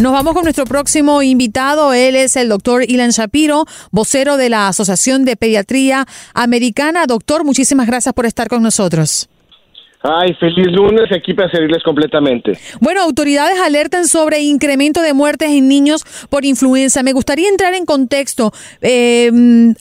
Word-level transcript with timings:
Nos 0.00 0.12
vamos 0.12 0.32
con 0.32 0.44
nuestro 0.44 0.64
próximo 0.64 1.22
invitado. 1.22 1.92
Él 1.92 2.14
es 2.14 2.36
el 2.36 2.48
doctor 2.48 2.84
Ilan 2.88 3.10
Shapiro, 3.10 3.64
vocero 3.90 4.36
de 4.36 4.48
la 4.48 4.68
Asociación 4.68 5.24
de 5.24 5.34
Pediatría 5.34 6.06
Americana. 6.34 7.06
Doctor, 7.06 7.44
muchísimas 7.44 7.88
gracias 7.88 8.14
por 8.14 8.24
estar 8.24 8.46
con 8.46 8.62
nosotros. 8.62 9.28
Ay, 10.00 10.34
feliz 10.34 10.68
lunes, 10.68 11.10
aquí 11.10 11.34
para 11.34 11.50
servirles 11.50 11.82
completamente. 11.82 12.52
Bueno, 12.80 13.02
autoridades 13.02 13.58
alertan 13.60 14.06
sobre 14.06 14.38
incremento 14.38 15.02
de 15.02 15.14
muertes 15.14 15.50
en 15.50 15.66
niños 15.66 16.04
por 16.30 16.44
influenza. 16.44 17.02
Me 17.02 17.12
gustaría 17.12 17.48
entrar 17.48 17.74
en 17.74 17.84
contexto, 17.84 18.52
eh, 18.80 19.32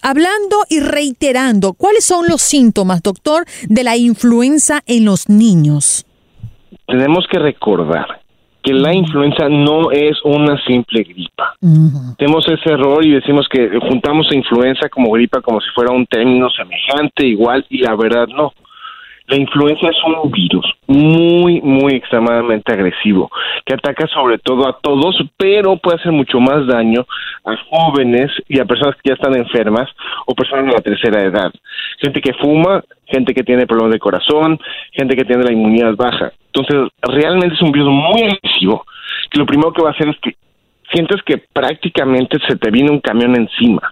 hablando 0.01 0.57
y 0.67 0.79
reiterando, 0.79 1.73
¿cuáles 1.73 2.03
son 2.03 2.25
los 2.27 2.41
síntomas, 2.41 3.03
doctor, 3.03 3.45
de 3.69 3.83
la 3.83 3.95
influenza 3.95 4.81
en 4.87 5.05
los 5.05 5.29
niños? 5.29 6.07
Tenemos 6.87 7.25
que 7.31 7.37
recordar 7.37 8.26
que 8.67 8.73
la 8.73 8.93
influenza 8.93 9.47
no 9.47 9.91
es 9.91 10.17
una 10.25 10.61
simple 10.65 11.03
gripa. 11.03 11.55
Tenemos 12.17 12.45
ese 12.49 12.73
error 12.73 13.05
y 13.05 13.11
decimos 13.11 13.47
que 13.49 13.79
juntamos 13.79 14.27
influenza 14.33 14.89
como 14.89 15.11
gripa 15.11 15.39
como 15.41 15.61
si 15.61 15.69
fuera 15.73 15.93
un 15.93 16.05
término 16.05 16.49
semejante, 16.49 17.25
igual, 17.25 17.65
y 17.69 17.77
la 17.77 17.95
verdad 17.95 18.27
no. 18.27 18.51
La 19.27 19.37
influenza 19.37 19.87
es 19.87 19.97
un 20.05 20.31
virus 20.31 20.65
muy, 20.87 21.61
muy 21.61 21.95
extremadamente 21.95 22.73
agresivo, 22.73 23.29
que 23.65 23.73
ataca 23.73 24.05
sobre 24.07 24.37
todo 24.37 24.67
a 24.67 24.77
todos, 24.81 25.15
pero 25.37 25.77
puede 25.77 25.99
hacer 25.99 26.11
mucho 26.11 26.39
más 26.39 26.67
daño 26.67 27.05
a 27.45 27.55
jóvenes 27.69 28.31
y 28.49 28.59
a 28.59 28.65
personas 28.65 28.95
que 28.95 29.09
ya 29.09 29.13
están 29.13 29.35
enfermas 29.35 29.89
o 30.25 30.33
personas 30.33 30.65
de 30.65 30.71
la 30.73 30.81
tercera 30.81 31.21
edad. 31.23 31.51
Gente 31.99 32.19
que 32.19 32.33
fuma, 32.33 32.83
gente 33.05 33.33
que 33.33 33.43
tiene 33.43 33.65
problemas 33.65 33.93
de 33.93 33.99
corazón, 33.99 34.59
gente 34.91 35.15
que 35.15 35.23
tiene 35.23 35.43
la 35.43 35.53
inmunidad 35.53 35.95
baja. 35.95 36.33
Entonces, 36.57 36.91
realmente 37.01 37.55
es 37.55 37.61
un 37.61 37.71
virus 37.71 37.89
muy 37.89 38.23
agresivo, 38.23 38.85
que 39.29 39.39
lo 39.39 39.45
primero 39.45 39.71
que 39.73 39.83
va 39.83 39.89
a 39.89 39.93
hacer 39.93 40.09
es 40.09 40.17
que 40.21 40.35
sientes 40.91 41.21
que 41.23 41.37
prácticamente 41.37 42.37
se 42.47 42.55
te 42.55 42.71
viene 42.71 42.91
un 42.91 42.99
camión 42.99 43.35
encima. 43.35 43.91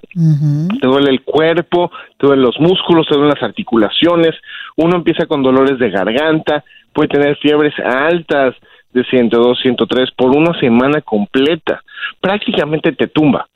Te 0.79 0.87
duele 0.87 1.11
el 1.11 1.21
cuerpo, 1.21 1.91
te 2.17 2.27
duelen 2.27 2.45
los 2.45 2.59
músculos, 2.59 3.07
te 3.07 3.15
duelen 3.15 3.33
las 3.33 3.43
articulaciones. 3.43 4.31
Uno 4.77 4.95
empieza 4.95 5.25
con 5.25 5.43
dolores 5.43 5.77
de 5.77 5.89
garganta, 5.89 6.63
puede 6.93 7.09
tener 7.09 7.35
fiebres 7.37 7.73
altas 7.79 8.55
de 8.93 9.03
102, 9.03 9.59
103 9.61 10.11
por 10.11 10.35
una 10.35 10.57
semana 10.59 11.01
completa. 11.01 11.83
Prácticamente 12.21 12.93
te 12.93 13.07
tumba. 13.07 13.47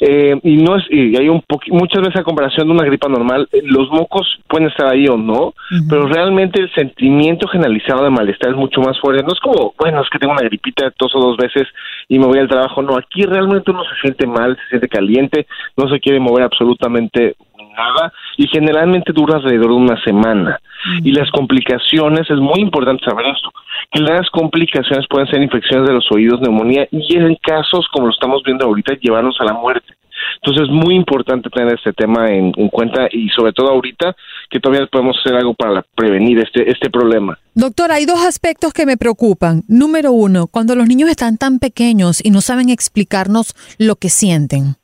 Eh, 0.00 0.38
y 0.42 0.56
no 0.56 0.76
es 0.76 0.84
y 0.90 1.16
hay 1.16 1.28
un 1.28 1.42
muchas 1.70 2.00
veces 2.00 2.20
a 2.20 2.24
comparación 2.24 2.66
de 2.66 2.72
una 2.72 2.84
gripa 2.84 3.08
normal 3.08 3.48
eh, 3.52 3.60
los 3.64 3.90
mocos 3.90 4.38
pueden 4.48 4.68
estar 4.68 4.86
ahí 4.86 5.06
o 5.06 5.16
no 5.16 5.52
pero 5.88 6.06
realmente 6.06 6.60
el 6.60 6.72
sentimiento 6.72 7.48
generalizado 7.48 8.04
de 8.04 8.10
malestar 8.10 8.50
es 8.50 8.56
mucho 8.56 8.80
más 8.80 8.98
fuerte. 9.00 9.22
No 9.22 9.32
es 9.32 9.40
como 9.40 9.74
bueno 9.78 10.02
es 10.02 10.08
que 10.10 10.18
tengo 10.18 10.32
una 10.32 10.42
gripita 10.42 10.90
toso 10.92 11.18
dos 11.18 11.36
veces 11.36 11.66
y 12.08 12.18
me 12.18 12.26
voy 12.26 12.38
al 12.38 12.48
trabajo. 12.48 12.82
No 12.82 12.96
aquí 12.96 13.22
realmente 13.22 13.70
uno 13.70 13.82
se 13.84 14.00
siente 14.00 14.26
mal 14.26 14.56
se 14.56 14.68
siente 14.70 14.88
caliente 14.88 15.46
no 15.76 15.88
se 15.88 16.00
quiere 16.00 16.20
mover 16.20 16.44
absolutamente 16.44 17.36
nada 17.70 18.12
y 18.36 18.46
generalmente 18.48 19.12
dura 19.12 19.36
alrededor 19.36 19.68
de 19.68 19.74
una 19.74 20.02
semana. 20.02 20.58
Y 21.02 21.12
las 21.12 21.30
complicaciones, 21.30 22.30
es 22.30 22.38
muy 22.38 22.60
importante 22.60 23.04
saber 23.04 23.26
esto, 23.26 23.50
que 23.90 24.00
las 24.00 24.28
complicaciones 24.30 25.06
pueden 25.08 25.28
ser 25.28 25.42
infecciones 25.42 25.86
de 25.88 25.94
los 25.94 26.06
oídos, 26.10 26.40
neumonía 26.40 26.88
y 26.90 27.16
en 27.16 27.36
casos 27.36 27.86
como 27.92 28.06
lo 28.06 28.12
estamos 28.12 28.42
viendo 28.44 28.66
ahorita, 28.66 28.94
llevarnos 28.94 29.36
a 29.40 29.44
la 29.44 29.54
muerte. 29.54 29.94
Entonces 30.42 30.68
es 30.68 30.70
muy 30.70 30.94
importante 30.94 31.50
tener 31.50 31.74
este 31.74 31.92
tema 31.92 32.30
en, 32.30 32.52
en, 32.56 32.68
cuenta 32.68 33.08
y 33.10 33.28
sobre 33.30 33.52
todo 33.52 33.68
ahorita 33.70 34.14
que 34.48 34.60
todavía 34.60 34.86
podemos 34.86 35.16
hacer 35.18 35.36
algo 35.36 35.54
para 35.54 35.84
prevenir 35.94 36.38
este, 36.38 36.70
este 36.70 36.90
problema. 36.90 37.38
Doctor, 37.54 37.92
hay 37.92 38.06
dos 38.06 38.20
aspectos 38.24 38.72
que 38.72 38.86
me 38.86 38.96
preocupan. 38.96 39.62
Número 39.68 40.12
uno, 40.12 40.46
cuando 40.46 40.74
los 40.74 40.88
niños 40.88 41.10
están 41.10 41.36
tan 41.36 41.58
pequeños 41.58 42.24
y 42.24 42.30
no 42.30 42.40
saben 42.40 42.68
explicarnos 42.68 43.54
lo 43.78 43.96
que 43.96 44.08
sienten. 44.08 44.76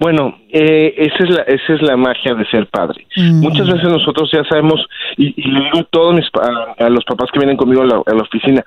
Bueno, 0.00 0.38
eh, 0.50 0.94
esa 0.96 1.24
es 1.24 1.30
la 1.30 1.42
esa 1.42 1.72
es 1.74 1.82
la 1.82 1.96
magia 1.96 2.34
de 2.34 2.46
ser 2.46 2.66
padre. 2.68 3.06
Muchas 3.16 3.66
veces 3.66 3.88
nosotros 3.90 4.30
ya 4.32 4.44
sabemos 4.44 4.86
y, 5.16 5.34
y 5.36 5.50
le 5.50 5.60
digo 5.64 5.80
a 5.80 5.84
todos 5.84 6.14
mis, 6.14 6.26
a, 6.40 6.84
a, 6.84 6.88
los 6.88 7.04
papás 7.04 7.30
que 7.32 7.40
vienen 7.40 7.56
conmigo 7.56 7.82
a 7.82 7.86
la, 7.86 8.02
a 8.06 8.14
la 8.14 8.22
oficina, 8.22 8.64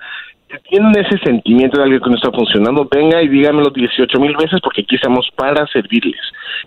tienen 0.68 0.92
ese 0.98 1.18
sentimiento 1.24 1.78
de 1.78 1.84
alguien 1.84 2.00
que 2.02 2.10
no 2.10 2.16
está 2.16 2.30
funcionando, 2.30 2.88
venga 2.90 3.22
y 3.22 3.28
dígamelo 3.28 3.70
18 3.70 4.20
mil 4.20 4.36
veces 4.36 4.60
porque 4.62 4.82
aquí 4.82 4.96
estamos 4.96 5.28
para 5.34 5.66
servirles. 5.68 6.20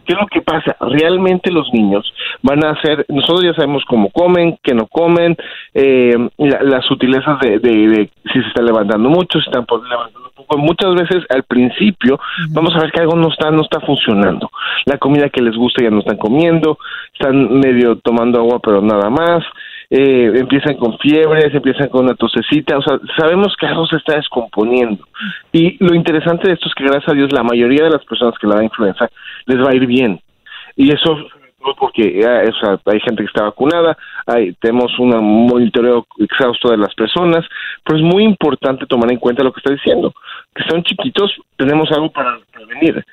¿Qué 0.05 0.13
es 0.13 0.19
lo 0.19 0.27
que 0.27 0.41
pasa? 0.41 0.75
Realmente 0.79 1.51
los 1.51 1.71
niños 1.71 2.11
van 2.41 2.63
a 2.65 2.71
hacer, 2.71 3.05
nosotros 3.09 3.43
ya 3.43 3.53
sabemos 3.53 3.83
cómo 3.87 4.09
comen, 4.09 4.57
qué 4.63 4.73
no 4.73 4.87
comen, 4.87 5.37
eh, 5.73 6.15
la, 6.37 6.61
las 6.63 6.85
sutilezas 6.85 7.39
de, 7.39 7.59
de, 7.59 7.87
de, 7.87 8.09
si 8.31 8.41
se 8.41 8.47
está 8.47 8.61
levantando 8.61 9.09
mucho, 9.09 9.39
si 9.39 9.45
están 9.45 9.65
levantando 9.89 10.24
poco. 10.35 10.57
Muchas 10.57 10.93
veces 10.95 11.23
al 11.29 11.43
principio 11.43 12.19
vamos 12.49 12.75
a 12.75 12.79
ver 12.79 12.91
que 12.91 13.01
algo 13.01 13.15
no 13.15 13.29
está, 13.29 13.51
no 13.51 13.61
está 13.61 13.79
funcionando. 13.79 14.49
La 14.85 14.97
comida 14.97 15.29
que 15.29 15.41
les 15.41 15.55
gusta 15.55 15.83
ya 15.83 15.89
no 15.89 15.99
están 15.99 16.17
comiendo, 16.17 16.77
están 17.13 17.59
medio 17.59 17.97
tomando 17.97 18.39
agua 18.39 18.59
pero 18.63 18.81
nada 18.81 19.09
más 19.09 19.43
eh, 19.89 20.31
empiezan 20.35 20.75
con 20.77 20.97
fiebres, 20.99 21.53
empiezan 21.53 21.89
con 21.89 22.05
una 22.05 22.15
tosecita, 22.15 22.77
o 22.77 22.81
sea, 22.81 22.99
sabemos 23.17 23.55
que 23.59 23.67
algo 23.67 23.85
se 23.85 23.97
está 23.97 24.15
descomponiendo. 24.15 25.07
Y 25.51 25.77
lo 25.83 25.93
interesante 25.95 26.47
de 26.47 26.53
esto 26.53 26.67
es 26.67 26.75
que 26.75 26.83
gracias 26.83 27.09
a 27.09 27.15
Dios 27.15 27.31
la 27.31 27.43
mayoría 27.43 27.83
de 27.83 27.91
las 27.91 28.03
personas 28.05 28.35
que 28.39 28.47
la 28.47 28.55
da 28.55 28.63
influenza 28.63 29.07
les 29.45 29.57
va 29.57 29.69
a 29.71 29.75
ir 29.75 29.85
bien. 29.85 30.19
Y 30.75 30.91
eso 30.91 31.17
porque 31.73 32.21
sea, 32.21 32.79
hay 32.85 32.99
gente 32.99 33.23
que 33.23 33.27
está 33.27 33.43
vacunada, 33.43 33.97
hay, 34.27 34.53
tenemos 34.53 34.97
un 34.99 35.09
monitoreo 35.47 36.05
exhausto 36.19 36.69
de 36.69 36.77
las 36.77 36.93
personas, 36.93 37.45
pero 37.83 37.97
es 37.97 38.03
muy 38.03 38.23
importante 38.23 38.85
tomar 38.85 39.11
en 39.11 39.19
cuenta 39.19 39.43
lo 39.43 39.51
que 39.51 39.59
está 39.59 39.73
diciendo, 39.73 40.13
que 40.53 40.63
son 40.69 40.83
chiquitos, 40.83 41.33
tenemos 41.57 41.91
algo 41.91 42.11
para 42.11 42.37
prevenir. 42.51 43.03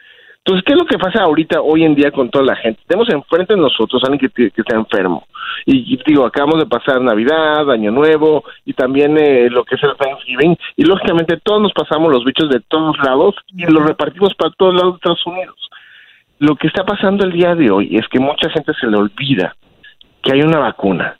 Entonces, 0.44 0.64
¿qué 0.66 0.72
es 0.72 0.78
lo 0.78 0.86
que 0.86 0.98
pasa 0.98 1.22
ahorita, 1.22 1.60
hoy 1.60 1.84
en 1.84 1.94
día, 1.94 2.10
con 2.10 2.28
toda 2.28 2.44
la 2.44 2.56
gente? 2.56 2.80
Tenemos 2.88 3.08
enfrente 3.10 3.54
de 3.54 3.60
nosotros 3.60 4.02
a 4.02 4.10
alguien 4.10 4.28
que, 4.34 4.50
que 4.50 4.60
está 4.60 4.76
enfermo. 4.76 5.24
Y, 5.66 5.96
digo, 6.04 6.26
acabamos 6.26 6.58
de 6.58 6.66
pasar 6.66 7.00
Navidad, 7.00 7.70
Año 7.70 7.92
Nuevo 7.92 8.44
y 8.64 8.72
también 8.72 9.16
eh, 9.18 9.48
lo 9.50 9.64
que 9.64 9.76
es 9.76 9.82
el 9.84 9.94
Thanksgiving. 9.96 10.56
Y 10.76 10.84
lógicamente 10.84 11.38
todos 11.42 11.62
nos 11.62 11.72
pasamos 11.72 12.12
los 12.12 12.24
bichos 12.24 12.48
de 12.48 12.60
todos 12.60 12.96
lados 13.04 13.36
y 13.48 13.64
los 13.66 13.86
repartimos 13.86 14.34
para 14.34 14.50
todos 14.52 14.74
lados 14.74 14.94
de 14.94 14.96
Estados 14.96 15.26
Unidos. 15.26 15.70
Lo 16.42 16.56
que 16.56 16.66
está 16.66 16.84
pasando 16.84 17.24
el 17.24 17.30
día 17.30 17.54
de 17.54 17.70
hoy 17.70 17.96
es 17.96 18.08
que 18.08 18.18
mucha 18.18 18.50
gente 18.50 18.72
se 18.74 18.88
le 18.88 18.96
olvida 18.96 19.54
que 20.20 20.32
hay 20.32 20.42
una 20.42 20.58
vacuna 20.58 21.16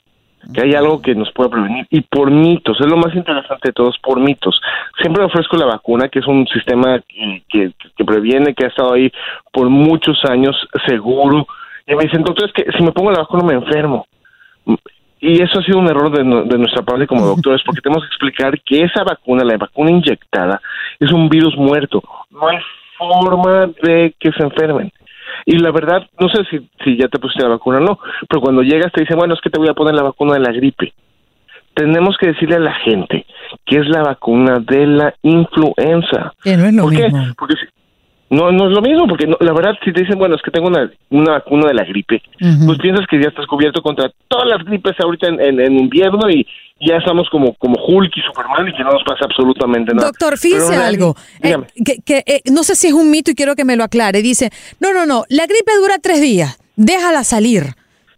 que 0.53 0.61
hay 0.61 0.73
algo 0.73 1.01
que 1.01 1.15
nos 1.15 1.31
pueda 1.31 1.49
prevenir 1.49 1.87
y 1.89 2.01
por 2.01 2.29
mitos, 2.29 2.77
es 2.81 2.87
lo 2.87 2.97
más 2.97 3.15
interesante 3.15 3.69
de 3.69 3.71
todos, 3.71 3.97
por 3.99 4.19
mitos. 4.19 4.59
Siempre 5.01 5.23
ofrezco 5.23 5.55
la 5.55 5.67
vacuna, 5.67 6.09
que 6.09 6.19
es 6.19 6.27
un 6.27 6.45
sistema 6.47 6.99
que, 7.07 7.71
que, 7.95 8.03
previene, 8.03 8.53
que 8.53 8.65
ha 8.65 8.67
estado 8.67 8.95
ahí 8.95 9.09
por 9.53 9.69
muchos 9.69 10.19
años 10.25 10.57
seguro. 10.85 11.47
Y 11.87 11.95
me 11.95 12.03
dicen, 12.03 12.23
doctor, 12.23 12.49
es 12.49 12.53
que 12.53 12.69
si 12.77 12.83
me 12.83 12.91
pongo 12.91 13.11
la 13.11 13.19
vacuna 13.19 13.45
me 13.45 13.53
enfermo. 13.53 14.05
Y 15.21 15.41
eso 15.41 15.59
ha 15.59 15.63
sido 15.63 15.79
un 15.79 15.87
error 15.87 16.11
de 16.11 16.57
nuestra 16.57 16.81
parte 16.81 17.07
como 17.07 17.25
doctores, 17.25 17.61
porque 17.65 17.79
tenemos 17.79 18.03
que 18.03 18.07
explicar 18.07 18.59
que 18.59 18.81
esa 18.81 19.05
vacuna, 19.05 19.45
la 19.45 19.55
vacuna 19.55 19.91
inyectada, 19.91 20.59
es 20.99 21.13
un 21.13 21.29
virus 21.29 21.55
muerto. 21.55 22.03
No 22.29 22.49
hay 22.49 22.57
forma 22.97 23.67
de 23.81 24.13
que 24.19 24.29
se 24.33 24.43
enfermen. 24.43 24.91
Y 25.45 25.57
la 25.57 25.71
verdad, 25.71 26.07
no 26.19 26.29
sé 26.29 26.43
si, 26.49 26.69
si 26.83 26.97
ya 26.97 27.07
te 27.07 27.19
pusiste 27.19 27.43
la 27.43 27.49
vacuna 27.49 27.77
o 27.77 27.81
no, 27.81 27.99
pero 28.29 28.41
cuando 28.41 28.61
llegas 28.61 28.91
te 28.91 29.01
dicen, 29.01 29.17
bueno, 29.17 29.33
es 29.33 29.41
que 29.41 29.49
te 29.49 29.59
voy 29.59 29.67
a 29.69 29.73
poner 29.73 29.93
la 29.95 30.03
vacuna 30.03 30.33
de 30.35 30.39
la 30.39 30.51
gripe. 30.51 30.93
Tenemos 31.73 32.15
que 32.17 32.27
decirle 32.27 32.55
a 32.57 32.59
la 32.59 32.73
gente 32.75 33.25
que 33.65 33.77
es 33.77 33.87
la 33.87 34.03
vacuna 34.03 34.59
de 34.59 34.85
la 34.87 35.13
influenza. 35.23 36.33
Que 36.43 36.55
no 36.55 36.65
es 36.65 36.73
lo 36.73 36.83
¿Por 36.83 36.95
qué? 36.95 37.07
Porque 37.37 37.55
si- 37.55 37.67
no, 38.29 38.51
no 38.51 38.67
es 38.67 38.73
lo 38.73 38.81
mismo, 38.81 39.07
porque 39.07 39.27
no- 39.27 39.37
la 39.39 39.53
verdad, 39.53 39.73
si 39.85 39.93
te 39.93 40.01
dicen, 40.01 40.17
bueno, 40.17 40.35
es 40.35 40.41
que 40.41 40.49
tengo 40.51 40.67
una, 40.67 40.91
una 41.11 41.33
vacuna 41.33 41.67
de 41.67 41.73
la 41.75 41.83
gripe, 41.83 42.21
pues 42.65 42.79
piensas 42.79 43.05
que 43.09 43.21
ya 43.21 43.29
estás 43.29 43.45
cubierto 43.45 43.81
contra 43.81 44.11
todas 44.27 44.47
las 44.47 44.63
gripes 44.65 44.93
ahorita 44.99 45.27
en, 45.27 45.39
en- 45.39 45.59
en 45.59 45.79
invierno 45.79 46.29
y 46.29 46.45
ya 46.81 46.95
estamos 46.97 47.29
como, 47.29 47.53
como 47.55 47.75
Hulk 47.85 48.11
y 48.17 48.21
Superman 48.21 48.67
y 48.69 48.73
que 48.75 48.83
no 48.83 48.91
nos 48.91 49.03
pasa 49.03 49.25
absolutamente 49.25 49.93
nada. 49.93 50.07
Doctor, 50.07 50.37
fíjese 50.37 50.75
algo. 50.75 51.15
Eh, 51.41 51.55
que, 51.85 51.97
que, 52.03 52.23
eh, 52.25 52.41
no 52.51 52.63
sé 52.63 52.75
si 52.75 52.87
es 52.87 52.93
un 52.93 53.09
mito 53.11 53.31
y 53.31 53.35
quiero 53.35 53.55
que 53.55 53.65
me 53.65 53.75
lo 53.75 53.83
aclare. 53.83 54.21
Dice, 54.21 54.49
no, 54.79 54.93
no, 54.93 55.05
no, 55.05 55.23
la 55.29 55.45
gripe 55.45 55.71
dura 55.79 55.97
tres 56.01 56.19
días, 56.19 56.57
déjala 56.75 57.23
salir. 57.23 57.75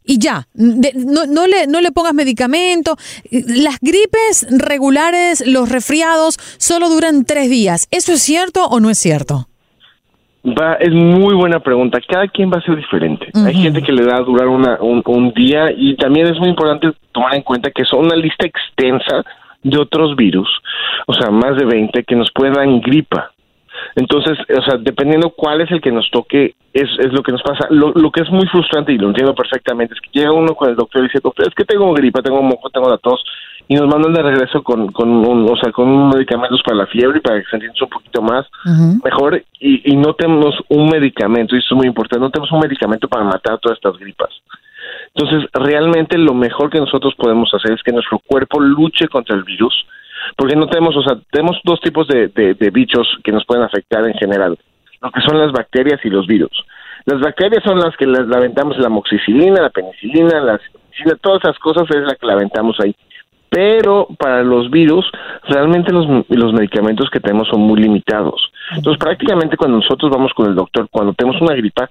Y 0.08 0.20
ya, 0.20 0.48
De- 0.54 0.94
no, 0.96 1.26
no, 1.26 1.48
le, 1.48 1.66
no 1.68 1.82
le 1.82 1.92
pongas 1.92 2.14
medicamento. 2.14 2.96
Las 3.32 3.80
gripes 3.82 4.46
regulares, 4.52 5.44
los 5.48 5.68
resfriados, 5.70 6.38
solo 6.58 6.90
duran 6.90 7.26
tres 7.26 7.50
días. 7.50 7.88
¿Eso 7.92 8.14
es 8.14 8.22
cierto 8.22 8.66
o 8.66 8.80
no 8.80 8.90
es 8.90 8.98
cierto? 9.00 9.48
Va, 10.46 10.76
es 10.76 10.94
muy 10.94 11.34
buena 11.34 11.60
pregunta. 11.60 12.00
Cada 12.08 12.28
quien 12.28 12.52
va 12.52 12.58
a 12.58 12.62
ser 12.62 12.76
diferente. 12.76 13.32
Hay 13.34 13.56
gente 13.56 13.82
que 13.82 13.92
le 13.92 14.06
da 14.06 14.18
a 14.18 14.22
durar 14.22 14.48
una, 14.48 14.78
un, 14.80 15.02
un 15.06 15.34
día 15.34 15.72
y 15.76 15.96
también 15.96 16.28
es 16.28 16.40
muy 16.40 16.50
importante 16.50 16.92
tomar 17.12 17.36
en 17.36 17.42
cuenta 17.42 17.72
que 17.72 17.84
son 17.84 18.06
una 18.06 18.16
lista 18.16 18.46
extensa 18.46 19.24
de 19.64 19.80
otros 19.80 20.16
virus, 20.16 20.48
o 21.08 21.14
sea, 21.14 21.32
más 21.32 21.58
de 21.58 21.66
20 21.66 22.04
que 22.04 22.16
nos 22.16 22.32
pueden 22.32 22.54
dar 22.54 22.68
gripa. 22.82 23.32
Entonces, 23.96 24.38
o 24.58 24.62
sea, 24.62 24.78
dependiendo 24.78 25.30
cuál 25.30 25.62
es 25.62 25.72
el 25.72 25.82
que 25.82 25.92
nos 25.92 26.10
toque, 26.12 26.56
es, 26.74 26.90
es 27.00 27.14
lo 27.14 27.24
que 27.24 27.32
nos 27.32 27.42
pasa. 27.42 27.68
Lo, 27.70 27.92
lo 27.94 28.12
que 28.12 28.22
es 28.22 28.30
muy 28.30 28.46
frustrante, 28.48 28.92
y 28.92 28.98
lo 28.98 29.08
entiendo 29.08 29.34
perfectamente, 29.34 29.94
es 29.94 30.02
que 30.02 30.20
llega 30.20 30.32
uno 30.32 30.54
con 30.56 30.70
el 30.70 30.76
doctor 30.76 31.02
y 31.02 31.08
dice, 31.08 31.20
doctor, 31.24 31.48
es 31.48 31.56
que 31.56 31.66
tengo 31.66 31.94
gripa, 31.94 32.22
tengo 32.22 32.42
moco, 32.42 32.70
tengo 32.70 32.90
la 32.90 32.98
tos, 32.98 33.24
y 33.68 33.76
nos 33.76 33.88
mandan 33.88 34.14
de 34.14 34.22
regreso 34.22 34.62
con, 34.62 34.92
con, 34.92 35.10
un, 35.10 35.50
o 35.50 35.56
sea, 35.56 35.72
con 35.72 35.88
un 35.88 36.10
medicamentos 36.10 36.62
para 36.64 36.78
la 36.78 36.88
fiebre 36.88 37.18
y 37.18 37.22
para 37.22 37.40
que 37.40 37.50
se 37.50 37.56
entienda 37.56 37.78
un 37.82 37.90
poquito 37.90 38.22
más 38.22 38.46
mejor, 39.04 39.42
y, 39.60 39.92
y 39.92 39.96
no 39.96 40.14
tenemos 40.14 40.54
un 40.70 40.88
medicamento, 40.90 41.56
y 41.56 41.60
eso 41.60 41.70
es 41.72 41.78
muy 41.78 41.88
importante, 41.88 42.24
no 42.24 42.30
tenemos 42.30 42.52
un 42.52 42.60
medicamento 42.60 43.08
para 43.08 43.24
matar 43.24 43.58
todas 43.60 43.78
estas 43.78 43.98
gripas. 43.98 44.30
Entonces, 45.16 45.50
realmente 45.54 46.18
lo 46.18 46.34
mejor 46.34 46.70
que 46.70 46.80
nosotros 46.80 47.16
podemos 47.16 47.52
hacer 47.54 47.72
es 47.72 47.82
que 47.82 47.92
nuestro 47.92 48.20
cuerpo 48.20 48.60
luche 48.60 49.08
contra 49.08 49.36
el 49.36 49.44
virus, 49.44 49.74
porque 50.38 50.56
no 50.56 50.68
tenemos, 50.68 50.96
o 50.96 51.04
sea, 51.04 51.18
tenemos 51.32 51.60
dos 51.64 51.80
tipos 51.82 52.08
de, 52.08 52.28
de, 52.30 52.54
de 52.54 52.70
bichos 52.70 53.08
que 53.24 53.32
nos 53.32 53.46
pueden 53.46 53.64
afectar 53.64 54.06
en 54.06 54.14
general, 54.16 54.58
lo 55.02 55.12
que 55.12 55.22
son 55.22 55.40
las 55.40 55.52
bacterias 55.52 56.00
y 56.04 56.10
los 56.10 56.28
virus. 56.28 56.66
Las 57.06 57.22
bacterias 57.22 57.64
son 57.64 57.80
las 57.80 57.96
que 57.98 58.08
las 58.08 58.28
la 58.28 58.38
aventamos 58.38 58.78
la 58.80 58.88
amoxicilina, 58.88 59.62
la 59.62 59.70
penicilina, 59.70 60.40
la 60.42 60.60
todas 61.22 61.44
esas 61.44 61.60
cosas 61.60 61.84
es 61.90 62.02
la 62.02 62.16
que 62.16 62.26
la 62.26 62.34
aventamos 62.34 62.78
ahí. 62.80 62.96
Pero 63.50 64.08
para 64.18 64.44
los 64.44 64.72
virus, 64.72 65.06
realmente 65.48 65.94
los, 65.94 66.06
los 66.30 66.54
medicamentos 66.54 67.10
que 67.10 67.20
tenemos 67.20 67.48
son 67.48 67.62
muy 67.62 67.80
limitados. 67.82 68.52
Entonces, 68.76 69.00
prácticamente 69.00 69.56
cuando 69.56 69.78
nosotros 69.78 70.12
vamos 70.12 70.34
con 70.34 70.48
el 70.48 70.56
doctor, 70.56 70.88
cuando 70.90 71.14
tenemos 71.14 71.40
una 71.42 71.56
gripa, 71.56 71.90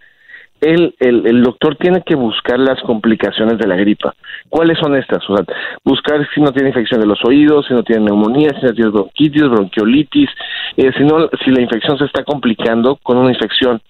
el, 0.64 0.94
el, 0.98 1.26
el 1.26 1.42
doctor 1.42 1.76
tiene 1.76 2.02
que 2.02 2.14
buscar 2.14 2.58
las 2.58 2.80
complicaciones 2.82 3.58
de 3.58 3.66
la 3.66 3.76
gripa. 3.76 4.14
¿Cuáles 4.48 4.78
son 4.78 4.96
estas? 4.96 5.28
O 5.28 5.36
sea, 5.36 5.44
buscar 5.84 6.26
si 6.34 6.40
no 6.40 6.52
tiene 6.52 6.70
infección 6.70 7.00
de 7.00 7.06
los 7.06 7.24
oídos, 7.24 7.66
si 7.66 7.74
no 7.74 7.82
tiene 7.82 8.06
neumonía, 8.06 8.50
si 8.58 8.66
no 8.66 8.72
tiene 8.72 8.90
bronquitis, 8.90 9.42
bronquiolitis, 9.42 10.30
eh, 10.76 10.90
si, 10.96 11.04
no, 11.04 11.28
si 11.44 11.50
la 11.50 11.60
infección 11.60 11.98
se 11.98 12.06
está 12.06 12.24
complicando 12.24 12.98
con 13.02 13.18
una 13.18 13.30
infección. 13.30 13.80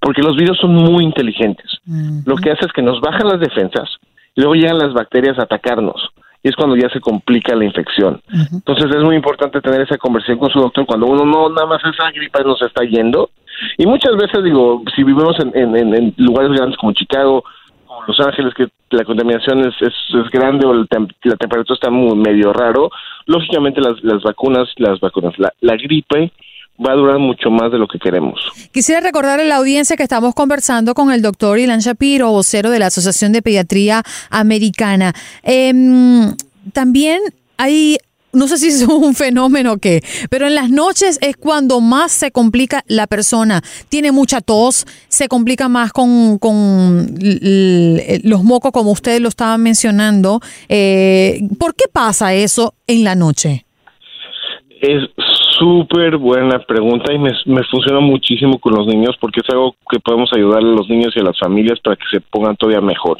Porque 0.00 0.22
los 0.22 0.36
virus 0.36 0.58
son 0.58 0.74
muy 0.74 1.04
inteligentes. 1.04 1.66
Lo 2.24 2.36
que 2.36 2.50
hace 2.50 2.66
es 2.66 2.72
que 2.72 2.82
nos 2.82 3.00
bajan 3.00 3.28
las 3.28 3.40
defensas 3.40 3.88
y 4.34 4.40
luego 4.40 4.54
llegan 4.54 4.78
las 4.78 4.92
bacterias 4.94 5.38
a 5.38 5.42
atacarnos. 5.42 6.10
Y 6.42 6.48
es 6.48 6.56
cuando 6.56 6.74
ya 6.76 6.88
se 6.90 7.00
complica 7.00 7.54
la 7.54 7.64
infección. 7.64 8.20
Entonces 8.52 8.86
es 8.86 9.02
muy 9.04 9.14
importante 9.16 9.60
tener 9.60 9.80
esa 9.82 9.96
conversación 9.96 10.38
con 10.38 10.50
su 10.50 10.58
doctor 10.60 10.84
cuando 10.86 11.06
uno 11.06 11.24
no 11.24 11.48
nada 11.48 11.66
más 11.66 11.80
esa 11.84 12.10
gripa 12.10 12.42
nos 12.42 12.60
está 12.62 12.84
yendo. 12.84 13.30
Y 13.78 13.86
muchas 13.86 14.16
veces 14.16 14.42
digo, 14.42 14.82
si 14.96 15.04
vivimos 15.04 15.36
en, 15.40 15.76
en- 15.76 16.14
lugares 16.16 16.50
grandes 16.52 16.76
como 16.78 16.92
Chicago, 16.94 17.44
como 17.86 18.02
Los 18.08 18.18
Ángeles, 18.20 18.54
que 18.54 18.66
la 18.90 19.04
contaminación 19.04 19.60
es, 19.60 19.74
es, 19.80 19.94
es 20.14 20.30
grande 20.30 20.66
o 20.66 20.72
el 20.72 20.88
tem- 20.88 21.12
la 21.22 21.36
temperatura 21.36 21.74
está 21.74 21.90
muy 21.90 22.16
medio 22.16 22.52
raro, 22.52 22.90
lógicamente 23.26 23.80
las, 23.80 24.02
las 24.02 24.22
vacunas, 24.22 24.68
las 24.78 24.98
vacunas, 24.98 25.38
la, 25.38 25.52
la 25.60 25.76
gripe 25.76 26.32
va 26.78 26.92
a 26.92 26.96
durar 26.96 27.18
mucho 27.18 27.50
más 27.50 27.70
de 27.70 27.78
lo 27.78 27.86
que 27.86 27.98
queremos. 27.98 28.40
Quisiera 28.72 29.00
recordar 29.00 29.40
a 29.40 29.44
la 29.44 29.56
audiencia 29.56 29.96
que 29.96 30.02
estamos 30.02 30.34
conversando 30.34 30.94
con 30.94 31.12
el 31.12 31.22
doctor 31.22 31.58
Ilan 31.58 31.80
Shapiro, 31.80 32.30
vocero 32.30 32.70
de 32.70 32.78
la 32.78 32.86
Asociación 32.86 33.32
de 33.32 33.42
Pediatría 33.42 34.02
Americana. 34.30 35.12
Em, 35.42 36.34
también 36.72 37.20
hay, 37.56 37.98
no 38.32 38.48
sé 38.48 38.58
si 38.58 38.68
es 38.68 38.82
un 38.88 39.14
fenómeno 39.14 39.72
o 39.72 39.78
qué, 39.78 40.02
pero 40.30 40.46
en 40.46 40.54
las 40.54 40.70
noches 40.70 41.18
es 41.20 41.36
cuando 41.36 41.80
más 41.80 42.10
se 42.12 42.30
complica 42.30 42.82
la 42.86 43.06
persona. 43.06 43.62
Tiene 43.88 44.10
mucha 44.10 44.40
tos, 44.40 44.86
se 45.08 45.28
complica 45.28 45.68
más 45.68 45.92
con, 45.92 46.38
con 46.38 47.06
los 48.24 48.44
mocos, 48.44 48.72
como 48.72 48.90
ustedes 48.92 49.20
lo 49.20 49.28
estaban 49.28 49.62
mencionando. 49.62 50.40
Eh, 50.68 51.42
¿Por 51.58 51.74
qué 51.74 51.84
pasa 51.92 52.34
eso 52.34 52.74
en 52.86 53.04
la 53.04 53.14
noche? 53.14 53.66
Es 54.80 54.98
súper 55.62 56.16
buena 56.16 56.58
pregunta 56.58 57.12
y 57.12 57.18
me, 57.18 57.30
me 57.46 57.62
funciona 57.70 58.00
muchísimo 58.00 58.58
con 58.58 58.74
los 58.74 58.84
niños 58.86 59.16
porque 59.20 59.40
es 59.40 59.50
algo 59.50 59.76
que 59.88 60.00
podemos 60.00 60.28
ayudar 60.34 60.58
a 60.58 60.62
los 60.62 60.88
niños 60.88 61.12
y 61.14 61.20
a 61.20 61.22
las 61.22 61.38
familias 61.38 61.78
para 61.78 61.94
que 61.94 62.04
se 62.10 62.20
pongan 62.20 62.56
todavía 62.56 62.80
mejor. 62.80 63.18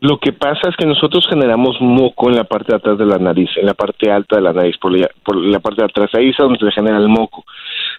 Lo 0.00 0.18
que 0.18 0.32
pasa 0.32 0.70
es 0.70 0.76
que 0.76 0.86
nosotros 0.86 1.26
generamos 1.28 1.76
moco 1.80 2.30
en 2.30 2.36
la 2.36 2.44
parte 2.44 2.72
de 2.72 2.76
atrás 2.76 2.96
de 2.96 3.04
la 3.04 3.18
nariz, 3.18 3.50
en 3.56 3.66
la 3.66 3.74
parte 3.74 4.10
alta 4.10 4.36
de 4.36 4.42
la 4.42 4.54
nariz, 4.54 4.76
por 4.78 4.98
la, 4.98 5.10
por 5.22 5.36
la 5.36 5.60
parte 5.60 5.82
de 5.82 5.86
atrás, 5.86 6.10
ahí 6.14 6.30
es 6.30 6.36
donde 6.38 6.58
se 6.58 6.72
genera 6.72 6.96
el 6.96 7.08
moco. 7.08 7.44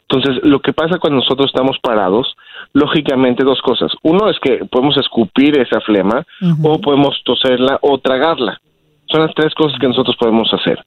Entonces, 0.10 0.44
lo 0.44 0.60
que 0.60 0.74
pasa 0.74 0.98
cuando 0.98 1.20
nosotros 1.20 1.48
estamos 1.48 1.78
parados, 1.80 2.36
lógicamente 2.74 3.44
dos 3.44 3.62
cosas. 3.62 3.92
Uno 4.02 4.30
es 4.30 4.40
que 4.40 4.66
podemos 4.66 4.98
escupir 4.98 5.60
esa 5.60 5.82
flema 5.82 6.26
o 6.64 6.80
podemos 6.82 7.22
toserla 7.24 7.78
o 7.82 8.00
tragarla. 8.00 8.60
Son 9.10 9.22
las 9.22 9.34
tres 9.34 9.54
cosas 9.56 9.80
que 9.80 9.88
nosotros 9.88 10.16
podemos 10.20 10.52
hacer. 10.54 10.84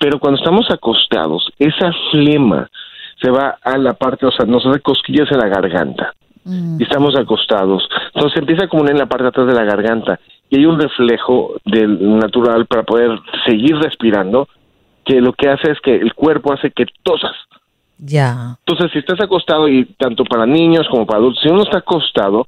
Pero 0.00 0.18
cuando 0.18 0.38
estamos 0.38 0.66
acostados, 0.70 1.50
esa 1.58 1.92
flema 2.10 2.68
se 3.20 3.30
va 3.30 3.58
a 3.62 3.78
la 3.78 3.92
parte, 3.94 4.26
o 4.26 4.30
sea, 4.30 4.46
nos 4.46 4.64
hace 4.66 4.80
cosquillas 4.80 5.30
en 5.30 5.38
la 5.38 5.48
garganta. 5.48 6.14
Y 6.42 6.82
estamos 6.82 7.14
acostados. 7.16 7.86
Entonces 8.14 8.38
empieza 8.38 8.62
a 8.62 8.66
acumular 8.66 8.92
en 8.92 8.98
la 8.98 9.06
parte 9.06 9.24
de 9.24 9.28
atrás 9.28 9.46
de 9.46 9.54
la 9.54 9.64
garganta. 9.64 10.18
Y 10.48 10.58
hay 10.58 10.64
un 10.64 10.80
reflejo 10.80 11.54
del 11.64 12.18
natural 12.18 12.66
para 12.66 12.82
poder 12.82 13.20
seguir 13.46 13.76
respirando, 13.76 14.48
que 15.04 15.20
lo 15.20 15.32
que 15.32 15.48
hace 15.48 15.70
es 15.70 15.80
que 15.80 15.94
el 15.94 16.14
cuerpo 16.14 16.52
hace 16.52 16.70
que 16.70 16.86
tosas. 17.02 17.36
Ya. 17.98 18.56
Entonces, 18.66 18.90
si 18.92 18.98
estás 18.98 19.20
acostado, 19.20 19.68
y 19.68 19.84
tanto 19.98 20.24
para 20.24 20.46
niños 20.46 20.88
como 20.90 21.06
para 21.06 21.18
adultos, 21.18 21.42
si 21.42 21.50
uno 21.50 21.62
está 21.62 21.78
acostado, 21.78 22.46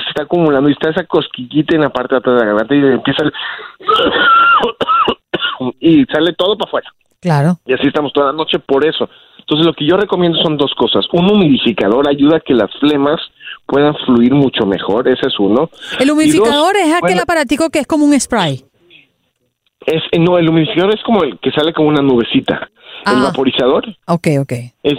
se 0.00 0.08
está 0.08 0.22
acumulando 0.24 0.68
y 0.68 0.72
está 0.72 0.90
esa 0.90 1.04
cosquillita 1.04 1.74
en 1.74 1.82
la 1.82 1.90
parte 1.90 2.14
de 2.14 2.18
atrás 2.18 2.34
de 2.36 2.40
la 2.40 2.46
garganta 2.52 2.74
y 2.74 2.78
empieza 2.78 3.22
el... 3.24 3.30
y 5.80 6.04
sale 6.06 6.32
todo 6.34 6.56
para 6.56 6.68
afuera. 6.68 6.88
Claro. 7.20 7.58
Y 7.66 7.72
así 7.72 7.86
estamos 7.86 8.12
toda 8.12 8.26
la 8.26 8.32
noche 8.32 8.58
por 8.58 8.86
eso. 8.86 9.08
Entonces, 9.38 9.66
lo 9.66 9.74
que 9.74 9.86
yo 9.86 9.96
recomiendo 9.96 10.38
son 10.42 10.56
dos 10.56 10.72
cosas. 10.74 11.06
Un 11.12 11.30
humidificador 11.30 12.08
ayuda 12.08 12.38
a 12.38 12.40
que 12.40 12.54
las 12.54 12.70
flemas 12.80 13.20
puedan 13.66 13.94
fluir 14.04 14.32
mucho 14.34 14.66
mejor, 14.66 15.08
ese 15.08 15.26
es 15.26 15.38
uno. 15.38 15.70
El 15.98 16.08
dos, 16.08 16.16
humidificador 16.16 16.76
es 16.76 16.88
aquel 16.92 17.00
bueno, 17.00 17.22
aparatico 17.22 17.70
que 17.70 17.80
es 17.80 17.86
como 17.86 18.04
un 18.04 18.18
spray. 18.18 18.64
es, 19.86 20.02
no, 20.18 20.38
el 20.38 20.48
humidificador 20.48 20.94
es 20.94 21.02
como 21.02 21.22
el 21.24 21.38
que 21.40 21.50
sale 21.50 21.72
como 21.72 21.88
una 21.88 22.02
nubecita. 22.02 22.68
El 23.06 23.16
Ah. 23.16 23.22
vaporizador 23.24 23.84
Ok, 24.06 24.28
ok. 24.40 24.52
es 24.82 24.98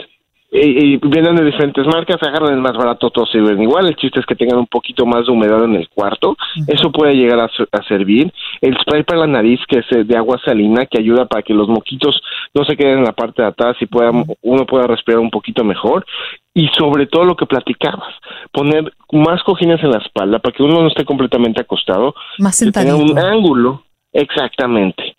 y, 0.62 0.94
y 0.94 0.98
vienen 0.98 1.36
de 1.36 1.46
diferentes 1.46 1.86
marcas, 1.88 2.18
agarran 2.22 2.54
el 2.54 2.62
más 2.62 2.74
barato, 2.78 3.10
todos 3.10 3.30
sirven 3.32 3.62
igual. 3.62 3.88
El 3.88 3.96
chiste 3.96 4.20
es 4.20 4.26
que 4.26 4.36
tengan 4.36 4.60
un 4.60 4.68
poquito 4.68 5.06
más 5.06 5.26
de 5.26 5.32
humedad 5.32 5.64
en 5.64 5.76
el 5.76 5.90
cuarto. 5.90 6.36
Eso 6.68 6.92
puede 6.92 7.14
llegar 7.16 7.40
a, 7.40 7.50
ser- 7.50 7.68
a 7.72 7.84
servir. 7.84 8.32
El 8.62 8.78
spray 8.80 9.04
para 9.04 9.22
la 9.22 9.28
nariz, 9.28 9.60
que 9.68 9.80
es 9.80 9.86
eh, 9.92 10.04
de 10.04 10.18
agua 10.18 10.40
salina, 10.46 10.86
que 10.86 11.00
ayuda 11.00 11.26
para 11.26 11.42
que 11.44 11.54
los 11.54 11.68
moquitos 11.68 12.22
no 12.54 12.64
se 12.66 12.76
queden 12.78 13.00
en 13.00 13.04
la 13.04 13.12
parte 13.14 13.42
de 13.42 13.48
atrás 13.50 13.76
y 13.82 13.86
pueda, 13.86 14.12
uno 14.42 14.66
pueda 14.66 14.88
respirar 14.88 15.20
un 15.20 15.30
poquito 15.32 15.64
mejor. 15.64 16.06
Y 16.54 16.70
sobre 16.78 17.06
todo 17.08 17.26
lo 17.26 17.36
que 17.36 17.46
platicabas, 17.46 18.14
poner 18.54 18.94
más 19.12 19.44
cojines 19.44 19.84
en 19.84 19.92
la 19.92 19.98
espalda 19.98 20.40
para 20.40 20.56
que 20.56 20.64
uno 20.64 20.82
no 20.82 20.88
esté 20.88 21.04
completamente 21.04 21.62
acostado. 21.62 22.16
Más 22.40 22.58
que 22.58 22.72
tenga 22.72 22.92
sentadito. 22.96 23.12
un 23.14 23.20
ángulo. 23.20 23.82
Exactamente. 24.18 25.18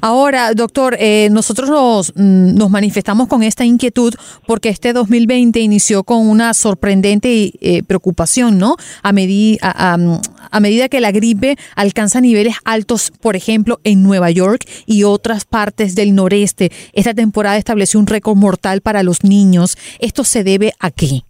Ahora, 0.00 0.54
doctor, 0.54 0.96
eh, 1.00 1.28
nosotros 1.32 1.68
nos, 1.68 2.12
mm, 2.14 2.54
nos 2.54 2.70
manifestamos 2.70 3.26
con 3.26 3.42
esta 3.42 3.64
inquietud 3.64 4.14
porque 4.46 4.68
este 4.68 4.92
2020 4.92 5.58
inició 5.58 6.04
con 6.04 6.28
una 6.28 6.54
sorprendente 6.54 7.50
eh, 7.60 7.82
preocupación, 7.82 8.58
¿no? 8.58 8.76
A, 9.02 9.10
a- 9.12 10.18
a 10.52 10.60
medida 10.60 10.88
que 10.88 11.00
la 11.00 11.10
gripe 11.10 11.56
alcanza 11.74 12.20
niveles 12.20 12.54
altos, 12.64 13.10
por 13.20 13.34
ejemplo, 13.34 13.80
en 13.84 14.02
Nueva 14.04 14.30
York 14.30 14.64
y 14.86 15.02
otras 15.04 15.44
partes 15.44 15.94
del 15.96 16.14
noreste, 16.14 16.70
esta 16.92 17.12
temporada 17.14 17.56
estableció 17.56 17.98
un 17.98 18.06
récord 18.06 18.36
mortal 18.36 18.80
para 18.82 19.02
los 19.02 19.24
niños. 19.24 19.76
¿Esto 19.98 20.22
se 20.24 20.44
debe 20.44 20.72
a 20.78 20.90
qué? 20.92 21.22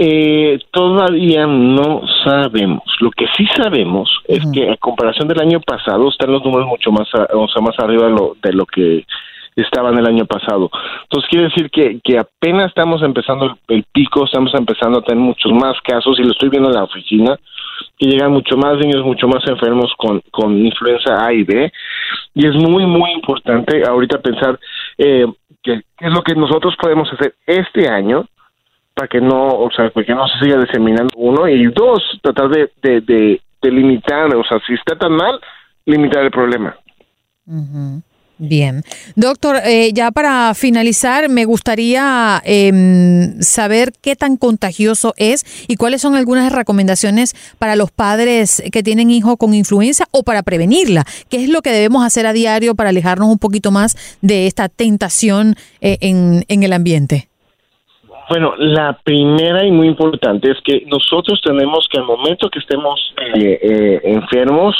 Eh, 0.00 0.60
todavía 0.70 1.44
no 1.48 2.02
sabemos. 2.24 2.84
Lo 3.00 3.10
que 3.10 3.26
sí 3.36 3.46
sabemos 3.56 4.08
es 4.28 4.38
que 4.52 4.70
a 4.70 4.76
comparación 4.76 5.26
del 5.26 5.40
año 5.40 5.60
pasado 5.60 6.08
están 6.08 6.30
los 6.30 6.44
números 6.44 6.68
mucho 6.68 6.92
más, 6.92 7.08
a- 7.14 7.26
o 7.36 7.48
sea, 7.48 7.60
más 7.60 7.76
arriba 7.80 8.04
de 8.04 8.12
lo, 8.12 8.36
de 8.40 8.52
lo 8.52 8.64
que 8.64 9.04
estaban 9.56 9.98
el 9.98 10.06
año 10.06 10.24
pasado. 10.24 10.70
Entonces 11.02 11.28
quiere 11.28 11.46
decir 11.46 11.68
que, 11.70 11.98
que 12.04 12.16
apenas 12.16 12.66
estamos 12.68 13.02
empezando 13.02 13.46
el, 13.46 13.76
el 13.78 13.84
pico, 13.92 14.24
estamos 14.24 14.54
empezando 14.54 15.00
a 15.00 15.02
tener 15.02 15.20
muchos 15.20 15.50
más 15.52 15.74
casos 15.82 16.16
y 16.20 16.22
lo 16.22 16.30
estoy 16.30 16.48
viendo 16.48 16.68
en 16.68 16.76
la 16.76 16.84
oficina, 16.84 17.36
que 17.98 18.06
llegan 18.06 18.30
mucho 18.30 18.56
más 18.56 18.76
niños, 18.78 19.02
mucho 19.04 19.26
más 19.26 19.44
enfermos 19.48 19.92
con, 19.98 20.22
con 20.30 20.64
influenza 20.64 21.26
A 21.26 21.32
y 21.32 21.42
B. 21.42 21.72
Y 22.34 22.46
es 22.46 22.54
muy, 22.54 22.86
muy 22.86 23.10
importante 23.10 23.82
ahorita 23.84 24.20
pensar 24.20 24.60
eh, 24.96 25.26
qué 25.60 25.72
es 25.98 26.12
lo 26.12 26.22
que 26.22 26.36
nosotros 26.36 26.76
podemos 26.80 27.12
hacer 27.12 27.34
este 27.44 27.88
año 27.88 28.26
para 28.98 29.08
que 29.08 29.20
no, 29.20 29.46
o 29.46 29.70
sea, 29.70 29.90
para 29.90 30.04
que 30.04 30.12
no 30.12 30.26
se 30.26 30.44
siga 30.44 30.58
diseminando 30.58 31.10
uno 31.16 31.48
y 31.48 31.66
dos, 31.66 32.02
tratar 32.20 32.48
de, 32.48 32.72
de, 32.82 33.00
de, 33.02 33.40
de 33.62 33.70
limitar, 33.70 34.34
o 34.34 34.42
sea, 34.42 34.58
si 34.66 34.74
está 34.74 34.98
tan 34.98 35.12
mal, 35.12 35.38
limitar 35.86 36.24
el 36.24 36.32
problema. 36.32 36.76
Bien. 38.38 38.82
Doctor, 39.14 39.60
eh, 39.64 39.92
ya 39.92 40.10
para 40.10 40.52
finalizar, 40.54 41.28
me 41.28 41.44
gustaría 41.44 42.42
em, 42.44 43.40
saber 43.40 43.92
qué 44.00 44.16
tan 44.16 44.36
contagioso 44.36 45.14
es 45.16 45.44
y 45.68 45.76
cuáles 45.76 46.02
son 46.02 46.16
algunas 46.16 46.52
recomendaciones 46.52 47.36
para 47.58 47.76
los 47.76 47.92
padres 47.92 48.60
que 48.72 48.82
tienen 48.82 49.10
hijos 49.10 49.36
con 49.38 49.54
influenza 49.54 50.06
o 50.10 50.24
para 50.24 50.42
prevenirla. 50.42 51.04
¿Qué 51.28 51.44
es 51.44 51.48
lo 51.48 51.62
que 51.62 51.70
debemos 51.70 52.04
hacer 52.04 52.26
a 52.26 52.32
diario 52.32 52.74
para 52.74 52.90
alejarnos 52.90 53.28
un 53.28 53.38
poquito 53.38 53.70
más 53.70 53.96
de 54.22 54.48
esta 54.48 54.68
tentación 54.68 55.54
eh, 55.80 55.98
en, 56.00 56.44
en 56.48 56.64
el 56.64 56.72
ambiente? 56.72 57.28
Bueno, 58.28 58.54
la 58.58 58.92
primera 59.02 59.64
y 59.64 59.70
muy 59.70 59.88
importante 59.88 60.50
es 60.50 60.58
que 60.62 60.84
nosotros 60.86 61.40
tenemos 61.42 61.88
que 61.90 61.98
al 61.98 62.04
momento 62.04 62.50
que 62.50 62.58
estemos 62.58 63.00
eh, 63.34 63.58
eh, 63.62 64.00
enfermos, 64.04 64.76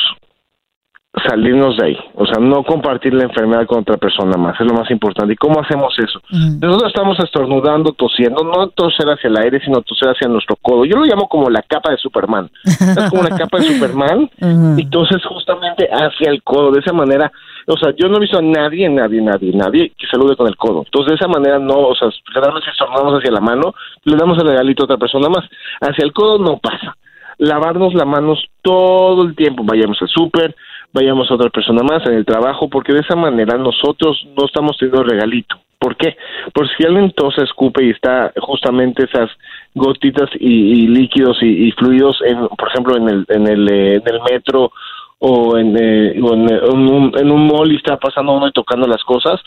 salirnos 1.26 1.76
de 1.76 1.86
ahí. 1.86 1.98
O 2.14 2.26
sea, 2.26 2.40
no 2.40 2.62
compartir 2.62 3.14
la 3.14 3.24
enfermedad 3.24 3.66
con 3.66 3.80
otra 3.80 3.96
persona 3.96 4.36
más. 4.36 4.60
Es 4.60 4.66
lo 4.66 4.74
más 4.74 4.90
importante. 4.90 5.32
¿Y 5.32 5.36
cómo 5.36 5.60
hacemos 5.60 5.94
eso? 5.98 6.20
Nosotros 6.60 6.88
estamos 6.88 7.18
estornudando, 7.20 7.92
tosiendo, 7.92 8.44
no 8.44 8.68
toser 8.68 9.08
hacia 9.08 9.28
el 9.28 9.36
aire, 9.38 9.60
sino 9.64 9.80
toser 9.82 10.10
hacia 10.10 10.28
nuestro 10.28 10.56
codo. 10.56 10.84
Yo 10.84 10.96
lo 10.96 11.04
llamo 11.04 11.28
como 11.28 11.50
la 11.50 11.62
capa 11.62 11.90
de 11.90 11.98
Superman. 11.98 12.50
Es 12.64 13.10
como 13.10 13.22
una 13.22 13.36
capa 13.36 13.58
de 13.58 13.64
Superman. 13.64 14.30
y 14.76 14.82
entonces 14.82 15.24
justamente 15.24 15.88
hacia 15.90 16.30
el 16.30 16.42
codo. 16.42 16.72
De 16.72 16.80
esa 16.80 16.92
manera, 16.92 17.30
o 17.70 17.76
sea, 17.76 17.92
yo 17.96 18.08
no 18.08 18.16
he 18.16 18.20
visto 18.20 18.38
a 18.38 18.42
nadie, 18.42 18.88
nadie, 18.88 19.20
nadie, 19.20 19.52
nadie 19.52 19.92
que 19.98 20.06
salude 20.06 20.36
con 20.36 20.48
el 20.48 20.56
codo. 20.56 20.84
Entonces, 20.86 21.10
de 21.10 21.16
esa 21.16 21.28
manera 21.28 21.58
no, 21.58 21.88
o 21.88 21.94
sea, 21.94 22.08
generalmente 22.32 22.64
si 22.64 22.70
estornudamos 22.70 23.18
hacia 23.18 23.30
la 23.30 23.40
mano, 23.40 23.74
le 24.04 24.16
damos 24.16 24.38
el 24.38 24.48
regalito 24.48 24.82
a 24.82 24.86
otra 24.86 24.96
persona 24.96 25.28
más. 25.28 25.44
Hacia 25.80 26.04
el 26.04 26.14
codo 26.14 26.38
no 26.38 26.56
pasa. 26.56 26.96
Lavarnos 27.36 27.92
las 27.92 28.06
manos 28.06 28.42
todo 28.62 29.22
el 29.22 29.36
tiempo. 29.36 29.64
Vayamos 29.64 30.00
al 30.00 30.08
súper, 30.08 30.56
vayamos 30.92 31.30
a 31.30 31.34
otra 31.34 31.50
persona 31.50 31.82
más 31.82 32.06
en 32.06 32.14
el 32.14 32.24
trabajo, 32.24 32.68
porque 32.68 32.92
de 32.92 33.00
esa 33.00 33.16
manera 33.16 33.56
nosotros 33.58 34.26
no 34.36 34.46
estamos 34.46 34.76
teniendo 34.78 35.02
regalito. 35.02 35.56
¿Por 35.78 35.96
qué? 35.96 36.16
Porque 36.52 36.72
si 36.76 36.84
alguien 36.84 37.12
tose, 37.12 37.42
escupe 37.44 37.84
y 37.84 37.90
está 37.90 38.32
justamente 38.40 39.04
esas 39.04 39.30
gotitas 39.74 40.28
y, 40.34 40.88
líquidos 40.88 41.38
y, 41.40 41.70
fluidos, 41.72 42.20
en, 42.24 42.48
por 42.48 42.68
ejemplo, 42.68 42.96
en 42.96 43.08
el, 43.08 43.26
en 43.28 43.46
el, 43.46 43.68
eh, 43.70 43.94
en 43.94 44.14
el 44.14 44.20
metro 44.28 44.72
o 45.20 45.56
en, 45.56 45.76
eh, 45.76 46.12
eh, 46.12 46.14
en 46.16 46.24
un, 46.24 47.12
en 47.16 47.30
un 47.30 47.46
mall 47.46 47.72
y 47.72 47.76
está 47.76 47.96
pasando 47.96 48.32
uno 48.32 48.48
y 48.48 48.52
tocando 48.52 48.88
las 48.88 49.02
cosas, 49.04 49.40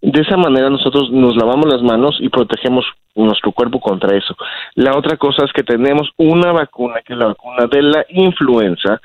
de 0.00 0.20
esa 0.20 0.36
manera 0.36 0.70
nosotros 0.70 1.10
nos 1.10 1.36
lavamos 1.36 1.66
las 1.72 1.82
manos 1.82 2.16
y 2.20 2.28
protegemos 2.28 2.84
nuestro 3.16 3.50
cuerpo 3.52 3.80
contra 3.80 4.16
eso. 4.16 4.36
La 4.76 4.96
otra 4.96 5.16
cosa 5.16 5.44
es 5.44 5.52
que 5.52 5.64
tenemos 5.64 6.08
una 6.16 6.52
vacuna, 6.52 7.00
que 7.04 7.14
es 7.14 7.18
la 7.18 7.26
vacuna 7.26 7.66
de 7.66 7.82
la 7.82 8.06
influenza, 8.10 9.00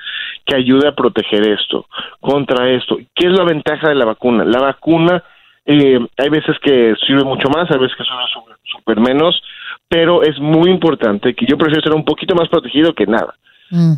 que 0.46 0.54
ayuda 0.54 0.90
a 0.90 0.94
proteger 0.94 1.48
esto, 1.48 1.86
contra 2.20 2.70
esto. 2.70 2.96
¿Qué 3.14 3.26
es 3.26 3.32
la 3.32 3.44
ventaja 3.44 3.88
de 3.88 3.96
la 3.96 4.04
vacuna? 4.04 4.44
La 4.44 4.60
vacuna, 4.60 5.22
eh, 5.66 5.98
hay 6.16 6.28
veces 6.28 6.56
que 6.62 6.94
sirve 7.06 7.24
mucho 7.24 7.48
más, 7.48 7.68
hay 7.70 7.78
veces 7.78 7.96
que 7.96 8.04
sirve 8.04 8.52
súper- 8.64 9.00
menos, 9.00 9.42
pero 9.88 10.22
es 10.22 10.38
muy 10.38 10.70
importante 10.70 11.34
que 11.34 11.46
yo 11.46 11.56
prefiero 11.58 11.82
ser 11.82 11.94
un 11.94 12.04
poquito 12.04 12.34
más 12.36 12.48
protegido 12.48 12.92
que 12.94 13.06
nada. 13.06 13.34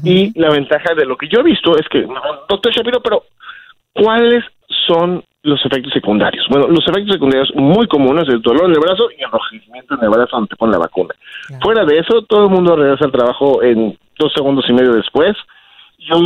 Y 0.04 0.38
la 0.40 0.48
ventaja 0.50 0.94
de 0.94 1.04
lo 1.04 1.16
que 1.16 1.28
yo 1.28 1.40
he 1.40 1.42
visto 1.42 1.76
es 1.76 1.86
que, 1.90 2.06
doctor 2.48 2.72
Shapiro, 2.72 3.00
pero 3.02 3.24
¿cuáles 3.92 4.44
son 4.86 5.22
los 5.46 5.64
efectos 5.64 5.92
secundarios? 5.92 6.44
Bueno, 6.50 6.66
los 6.68 6.86
efectos 6.86 7.12
secundarios 7.12 7.50
muy 7.54 7.86
comunes 7.86 8.28
es 8.28 8.42
dolor 8.42 8.64
en 8.66 8.72
el 8.72 8.80
brazo 8.80 9.08
y 9.16 9.22
enrojecimiento 9.22 9.94
en 9.94 10.04
el 10.04 10.10
brazo 10.10 10.36
donde 10.36 10.48
te 10.48 10.56
ponen 10.56 10.72
la 10.72 10.78
vacuna. 10.78 11.14
Fuera 11.60 11.84
de 11.84 11.98
eso, 11.98 12.22
todo 12.22 12.44
el 12.44 12.50
mundo 12.50 12.76
regresa 12.76 13.04
al 13.04 13.12
trabajo 13.12 13.62
en 13.62 13.96
dos 14.18 14.32
segundos 14.34 14.64
y 14.68 14.72
medio 14.72 14.92
después. 14.92 15.34
Yo 15.98 16.18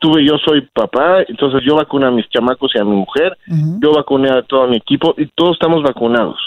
tuve, 0.00 0.24
yo 0.24 0.38
soy 0.38 0.62
papá, 0.72 1.22
entonces 1.26 1.60
yo 1.64 1.76
vacuné 1.76 2.06
a 2.06 2.10
mis 2.10 2.28
chamacos 2.28 2.72
y 2.74 2.78
a 2.78 2.84
mi 2.84 2.96
mujer, 2.96 3.36
yo 3.80 3.92
vacuné 3.92 4.30
a 4.30 4.42
todo 4.42 4.66
mi 4.66 4.76
equipo 4.76 5.14
y 5.16 5.26
todos 5.26 5.54
estamos 5.54 5.82
vacunados. 5.82 6.38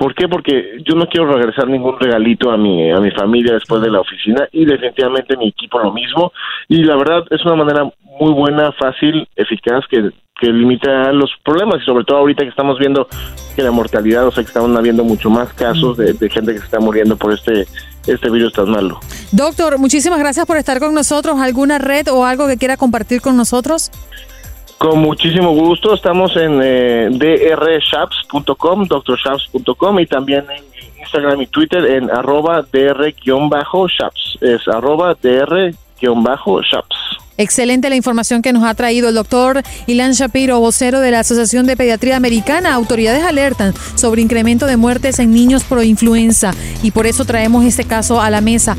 ¿Por 0.00 0.14
qué? 0.14 0.28
Porque 0.28 0.78
yo 0.82 0.94
no 0.94 1.06
quiero 1.08 1.30
regresar 1.30 1.68
ningún 1.68 2.00
regalito 2.00 2.50
a 2.50 2.56
mi, 2.56 2.90
a 2.90 2.98
mi 3.00 3.10
familia 3.10 3.52
después 3.52 3.82
de 3.82 3.90
la 3.90 4.00
oficina 4.00 4.48
y 4.50 4.64
definitivamente 4.64 5.36
mi 5.36 5.48
equipo 5.48 5.78
lo 5.78 5.92
mismo. 5.92 6.32
Y 6.68 6.84
la 6.84 6.96
verdad 6.96 7.24
es 7.28 7.44
una 7.44 7.54
manera 7.54 7.84
muy 8.18 8.32
buena, 8.32 8.72
fácil, 8.72 9.28
eficaz 9.36 9.84
que, 9.90 10.10
que 10.40 10.46
limita 10.46 11.12
los 11.12 11.30
problemas 11.44 11.82
y 11.82 11.84
sobre 11.84 12.04
todo 12.04 12.16
ahorita 12.16 12.44
que 12.44 12.48
estamos 12.48 12.78
viendo 12.78 13.06
que 13.54 13.62
la 13.62 13.72
mortalidad, 13.72 14.26
o 14.26 14.30
sea 14.30 14.42
que 14.42 14.48
están 14.48 14.74
habiendo 14.74 15.04
mucho 15.04 15.28
más 15.28 15.52
casos 15.52 15.98
de, 15.98 16.14
de 16.14 16.30
gente 16.30 16.54
que 16.54 16.60
se 16.60 16.64
está 16.64 16.80
muriendo 16.80 17.18
por 17.18 17.34
este, 17.34 17.66
este 18.06 18.30
virus 18.30 18.54
tan 18.54 18.70
malo. 18.70 19.00
Doctor, 19.32 19.76
muchísimas 19.76 20.18
gracias 20.18 20.46
por 20.46 20.56
estar 20.56 20.80
con 20.80 20.94
nosotros. 20.94 21.38
¿Alguna 21.40 21.76
red 21.76 22.08
o 22.10 22.24
algo 22.24 22.46
que 22.46 22.56
quiera 22.56 22.78
compartir 22.78 23.20
con 23.20 23.36
nosotros? 23.36 23.90
Con 24.80 24.98
muchísimo 25.00 25.52
gusto, 25.52 25.92
estamos 25.92 26.34
en 26.38 26.58
eh, 26.64 27.10
drshaps.com, 27.10 28.86
drshaps.com 28.88 30.00
y 30.00 30.06
también 30.06 30.46
en 30.50 30.64
Instagram 31.00 31.42
y 31.42 31.46
Twitter 31.48 31.84
en 31.84 32.10
arroba 32.10 32.62
dr-shaps, 32.62 34.38
es 34.40 34.66
arroba 34.68 35.14
dr-shaps. 35.20 36.96
Excelente 37.36 37.90
la 37.90 37.96
información 37.96 38.40
que 38.40 38.54
nos 38.54 38.64
ha 38.64 38.72
traído 38.72 39.10
el 39.10 39.16
doctor 39.16 39.62
Ilan 39.86 40.12
Shapiro, 40.12 40.58
vocero 40.60 41.00
de 41.00 41.10
la 41.10 41.20
Asociación 41.20 41.66
de 41.66 41.76
Pediatría 41.76 42.16
Americana. 42.16 42.72
Autoridades 42.72 43.22
alertan 43.22 43.74
sobre 43.96 44.22
incremento 44.22 44.64
de 44.64 44.78
muertes 44.78 45.18
en 45.18 45.30
niños 45.34 45.62
por 45.62 45.84
influenza 45.84 46.54
y 46.82 46.92
por 46.92 47.06
eso 47.06 47.26
traemos 47.26 47.66
este 47.66 47.84
caso 47.84 48.18
a 48.18 48.30
la 48.30 48.40
mesa. 48.40 48.78